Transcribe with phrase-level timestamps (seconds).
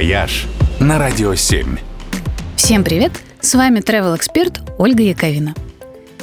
[0.00, 0.46] «Вояж»
[0.78, 1.76] на Радио 7.
[2.56, 3.12] Всем привет!
[3.42, 5.54] С вами travel эксперт Ольга Яковина.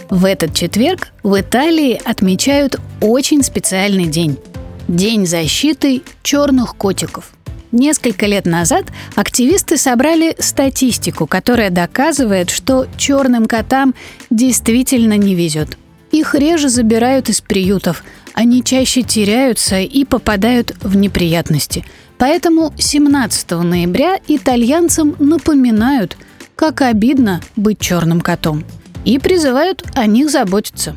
[0.10, 4.40] В этот четверг в Италии отмечают очень специальный день–
[4.88, 7.29] День защиты черных котиков.
[7.71, 13.94] Несколько лет назад активисты собрали статистику, которая доказывает, что черным котам
[14.31, 15.78] действительно не везет.
[16.12, 18.03] Их реже забирают из приютов,
[18.38, 21.84] они чаще теряются и попадают в неприятности.
[22.20, 26.16] Поэтому 17 ноября итальянцам напоминают,
[26.55, 28.63] как обидно быть черным котом,
[29.05, 30.96] и призывают о них заботиться.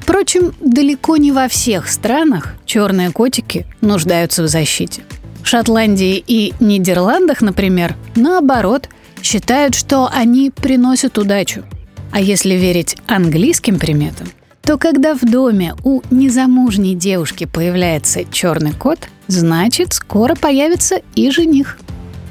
[0.00, 5.04] Впрочем, далеко не во всех странах черные котики нуждаются в защите.
[5.44, 8.88] В Шотландии и Нидерландах, например, наоборот,
[9.22, 11.62] считают, что они приносят удачу.
[12.10, 14.26] А если верить английским приметам,
[14.70, 21.76] то когда в доме у незамужней девушки появляется черный кот, значит скоро появится и жених.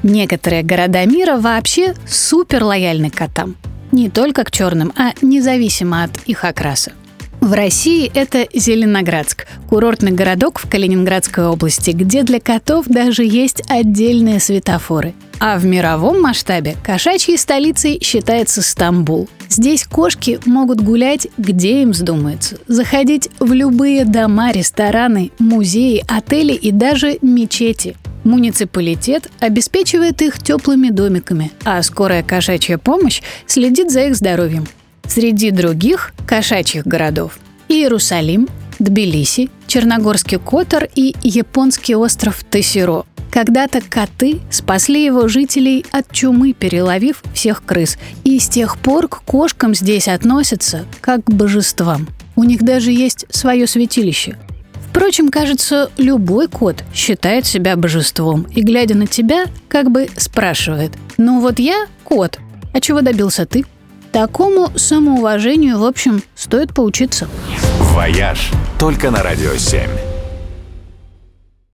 [0.04, 3.58] Некоторые города мира вообще супер лояльны котам.
[3.92, 6.94] Не только к черным, а независимо от их окраса.
[7.42, 14.40] В России это Зеленоградск, курортный городок в Калининградской области, где для котов даже есть отдельные
[14.40, 15.14] светофоры.
[15.40, 19.30] А в мировом масштабе кошачьей столицей считается Стамбул.
[19.48, 26.72] Здесь кошки могут гулять, где им вздумается, заходить в любые дома, рестораны, музеи, отели и
[26.72, 27.96] даже мечети.
[28.24, 34.68] Муниципалитет обеспечивает их теплыми домиками, а скорая кошачья помощь следит за их здоровьем.
[35.08, 38.48] Среди других кошачьих городов– Иерусалим,
[38.80, 43.06] Тбилиси, Черногорский Котор и японский остров Тесиро.
[43.32, 47.98] Когда-то коты спасли его жителей от чумы, переловив всех крыс.
[48.24, 52.08] И с тех пор к кошкам здесь относятся как к божествам.
[52.36, 54.38] У них даже есть свое святилище.
[54.90, 61.42] Впрочем, кажется, любой кот считает себя божеством и, глядя на тебя, как бы спрашивает «Ну
[61.42, 62.40] вот я кот,
[62.74, 63.66] а чего добился ты?»
[64.12, 67.28] Такому самоуважению, в общем, стоит поучиться.
[67.94, 68.50] «Вояж»
[68.80, 69.82] только на Радио 7.